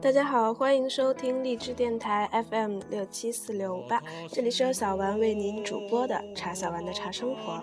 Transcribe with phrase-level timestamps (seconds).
[0.00, 7.62] 大家好，欢迎收听荔枝电台 FM 六七四六五八，这里是由小丸为您主播的茶小丸的茶生活。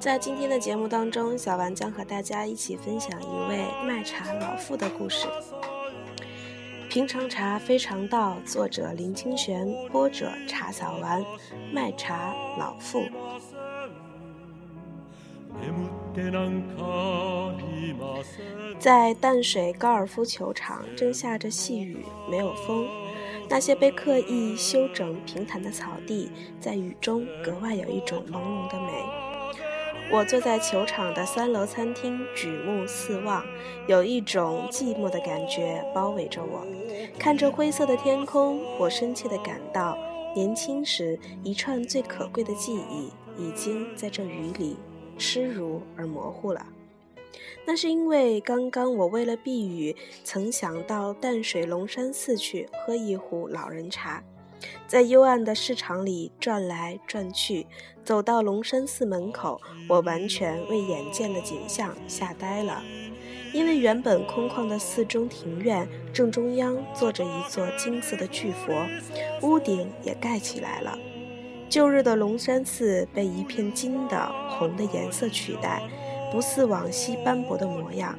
[0.00, 5.26] 在今天的节目当中，小丸将和大家一起分享一位卖茶老妇的故事。
[6.88, 11.22] 平常茶非常道，作者林清玄，播者茶小丸，
[11.70, 13.02] 卖茶老妇。
[18.78, 21.98] 在淡水高尔夫球场，正下着细雨，
[22.30, 22.88] 没有风。
[23.50, 29.27] 那些被刻意修整平坦的草地，在雨中格外有一种朦胧的美。
[30.10, 33.44] 我坐在球场的三楼餐厅，举目四望，
[33.86, 36.66] 有一种寂寞的感觉包围着我。
[37.18, 39.98] 看着灰色的天空，我深切地感到，
[40.34, 44.78] 年轻时一串最可贵的记忆，已经在这雨里
[45.18, 46.66] 湿如而模糊了。
[47.66, 54.24] 那是因为刚刚我为了避雨，曾想到淡水龙山寺去喝一壶老人茶，
[54.86, 57.66] 在幽暗的市场里转来转去，
[58.04, 62.82] 走到龙山寺门口，我完全为眼见的景象吓呆了。
[63.52, 68.86] 因为原本空旷的寺中庭院正中央坐着一座金色的巨佛，
[69.42, 70.98] 屋顶也盖起来了。
[71.68, 75.82] 旧日的龙山寺被一片金的红的颜色取代。
[76.30, 78.14] 不似往昔斑驳的模样。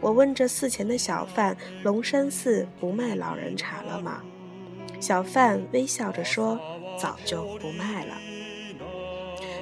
[0.00, 4.22] 我问着寺前的小贩：“龙山寺不卖老人茶了吗？”
[5.02, 6.60] 小贩微笑着说
[6.96, 8.14] ：“早就不卖了。”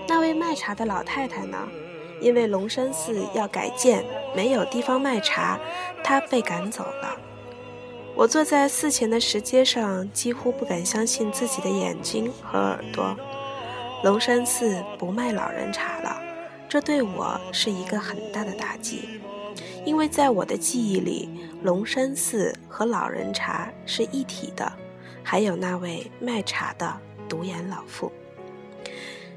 [0.06, 1.56] 那位卖茶的老太太呢？
[2.20, 4.04] 因为龙山寺要改建，
[4.36, 5.58] 没有地方卖茶，
[6.04, 7.16] 她被赶走了。
[8.14, 13.16] 我坐在寺前的石阶上，几乎不敢相信自己的眼睛和耳朵。
[14.04, 16.20] 龙山寺不卖老人茶了。
[16.68, 19.08] 这对我是一个很大的打击，
[19.86, 21.30] 因为在我的记忆里，
[21.62, 24.70] 龙山寺和老人茶是一体的，
[25.22, 26.96] 还有那位卖茶的
[27.28, 28.10] 独眼老妇。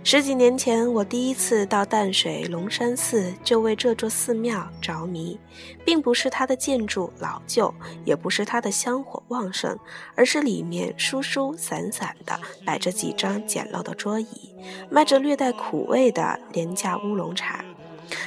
[0.06, 5.40] 十几年前，我第一次到淡水龙山寺，就为这座寺庙着迷，
[5.86, 7.74] 并不是它的建筑老旧，
[8.04, 9.80] 也不是它的香火旺盛，
[10.14, 14.54] 而是里面疏疏散散的摆着几张简陋的桌椅，
[14.90, 17.64] 卖着略带苦味的廉价乌龙茶，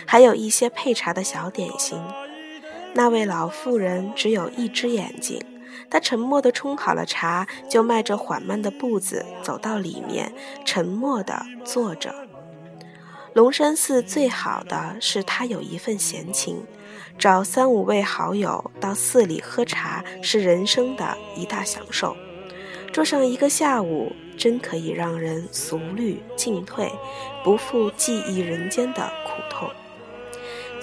[0.07, 2.01] 还有一些配茶的小点心。
[2.95, 5.39] 那位老妇人只有一只眼睛。
[5.91, 10.33] 他沉默地冲好了茶，就迈着缓慢的步子走到里面，
[10.65, 12.15] 沉默地坐着。
[13.35, 16.65] 龙山寺最好的是他有一份闲情，
[17.19, 22.17] 找三五位好友到寺里喝茶是人生的一大享受。
[22.93, 26.91] 坐上一个下午，真可以让人俗虑进退，
[27.45, 29.69] 不负寄忆人间的苦痛。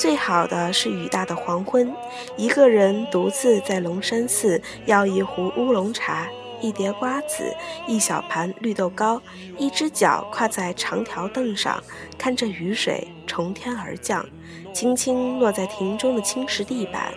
[0.04, 1.90] 最好的是雨大的黄昏，
[2.36, 6.28] 一个人独自在龙山寺要一壶乌龙茶，
[6.60, 7.56] 一碟瓜子，
[7.88, 9.22] 一小盘绿豆糕，
[9.58, 11.82] 一只脚跨在长条凳上，
[12.18, 14.26] 看着雨水从天而降，
[14.74, 17.14] 轻轻落在庭中的青石地板，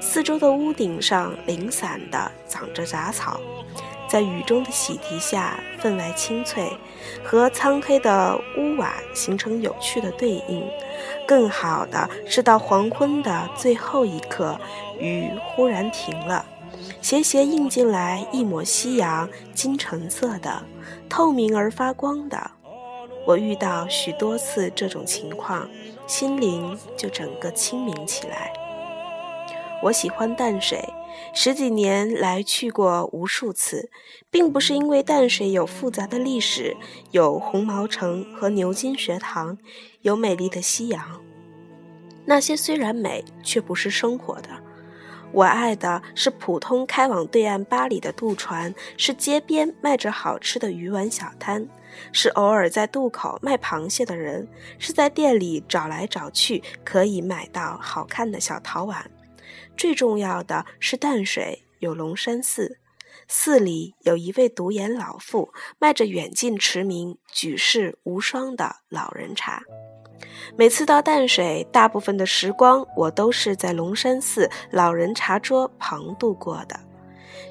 [0.00, 3.40] 四周的屋顶上零散地长着杂草，
[4.10, 6.68] 在雨中的洗涤下分外清脆，
[7.22, 10.68] 和苍黑的屋瓦形成有趣的对应。
[11.28, 14.58] 更好的是，到黄昏的最后一刻，
[14.98, 16.44] 雨忽然停了，
[17.00, 20.60] 斜斜映进来一抹夕阳，金橙色的，
[21.08, 22.50] 透明而发光的。
[23.24, 25.68] 我遇到许多次这种情况，
[26.08, 28.52] 心灵就整个清明起来。
[29.84, 30.82] 我喜欢淡水，
[31.32, 33.90] 十几年来去过无数次，
[34.30, 36.76] 并不是因为淡水有复杂的历史，
[37.10, 39.58] 有红毛城和牛津学堂。
[40.02, 41.20] 有美丽的夕阳，
[42.24, 44.48] 那些虽然美，却不是生活的。
[45.30, 51.68] 我爱的是普通开往对岸巴黎的渡船，是街边卖着好吃的鱼丸小摊，
[52.12, 54.48] 是偶尔在渡口卖螃蟹的人，
[54.78, 59.10] 是在店里找来找去可以买到好看的小陶碗。
[59.80, 62.76] 最重要的是淡水有龙山寺。
[63.26, 69.62] 寺里有一位独眼老妇，卖着远近驰名、举世无双的老人茶。
[70.54, 76.78] 每次到淡水，大部分的时光我都是在龙山寺老人茶桌旁度过的。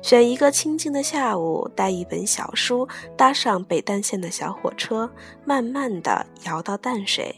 [0.01, 2.87] 选一个清静的下午，带一本小书，
[3.17, 5.09] 搭上北淡线的小火车，
[5.45, 7.35] 慢慢地摇到淡水，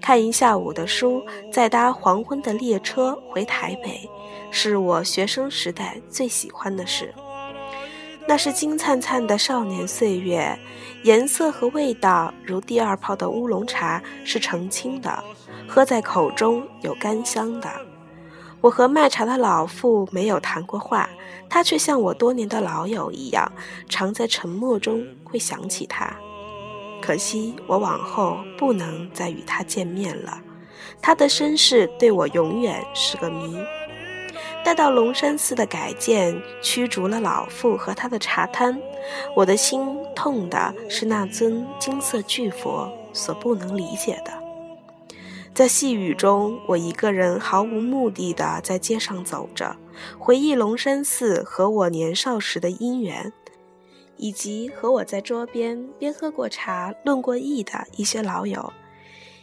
[0.00, 1.22] 看一下午的书，
[1.52, 4.08] 再搭黄昏的列车回台北，
[4.50, 7.14] 是我学生时代最喜欢的事。
[8.28, 10.56] 那是金灿灿的少年岁月，
[11.02, 15.24] 颜色和味道如第二泡的乌龙茶是澄清的，
[15.66, 17.68] 喝在口中有甘香的。
[18.62, 21.10] 我和卖茶的老妇没有谈过话，
[21.48, 23.50] 他却像我多年的老友一样，
[23.88, 26.14] 常在沉默中会想起他。
[27.02, 30.40] 可惜我往后不能再与他见面了，
[31.00, 33.58] 他的身世对我永远是个谜。
[34.64, 38.80] 待到龙山寺的改建驱逐了老妇和他的茶摊，
[39.34, 44.41] 我的心痛的是那尊金色巨佛所不能理解的。
[45.54, 49.76] 在细雨中，我一个人毫无目的的在街上走着，
[50.18, 53.30] 回忆龙山寺和我年少时的姻缘，
[54.16, 58.72] 以及和我在桌边边喝过茶、论过艺的一些老友，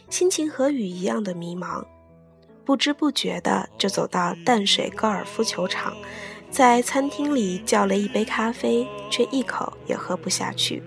[0.08, 1.84] 心情和雨一样的迷茫。
[2.64, 5.96] 不知不觉的就走到淡水高尔夫球场，
[6.50, 10.82] 在餐厅里叫了一杯咖啡，却一口也喝不下去。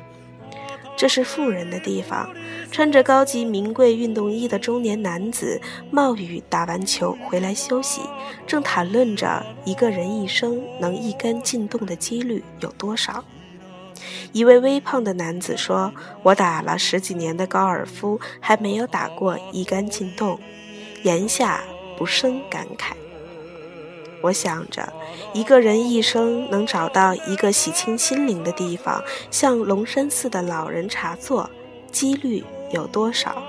[0.97, 2.29] 这是富人的地方，
[2.73, 5.61] 穿着高级名贵运动衣的中年男子
[5.91, 8.01] 冒雨打完球回来休息，
[8.47, 13.23] 正谈论着一个人一生能一杆进洞的几率有多少。
[14.31, 15.93] 一位微胖的男子说
[16.23, 20.39] ：“我打了十几年的高尔夫，还没有打过一杆进洞。”
[21.03, 21.63] 言下。
[21.95, 22.93] 不生感慨。
[24.23, 24.91] 我想着，
[25.31, 28.99] 一个人一生能找到一个洗清心灵的地方，
[29.29, 31.47] 像龙山寺的老人茶座，
[31.91, 32.43] 几率
[32.73, 33.41] 有多少？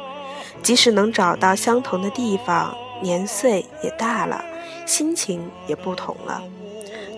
[0.62, 4.44] 即使能找到相同的地方，年岁也大了，
[4.87, 6.41] 心情也不同了。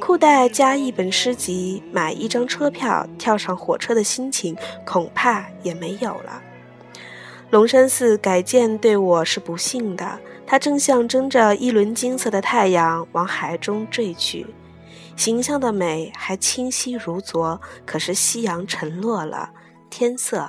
[0.00, 6.43] 裤袋加一本诗集，买一张车票，跳上火车的心情，恐怕也没有了。
[7.50, 10.19] 龙山寺改建对我是不幸的。
[10.47, 14.47] 它正象征着一轮金色的太阳往海中坠去，
[15.17, 17.61] 形象的美还清晰如昨。
[17.85, 19.50] 可是夕阳沉落了，
[19.91, 20.49] 天色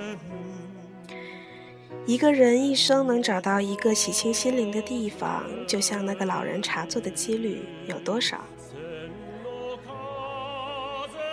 [2.07, 8.39] 一个人一生能找到一个洗清心灵的地方，就像那个老人茶座的几率有多少？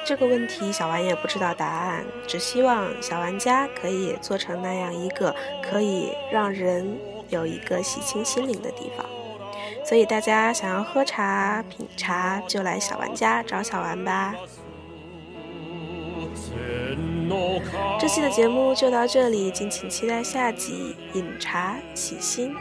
[0.07, 6.99] 这个问题小玩也不知道答案，只希望小玩家可以做成那样一个可以让人
[7.29, 9.05] 有一个洗清心灵的地方。
[9.85, 14.35] 所以大家想要喝茶、品茶，就来小玩家找小玩吧。
[17.99, 22.55] 这期的节目就到这里，敬请期待下集饮茶起心。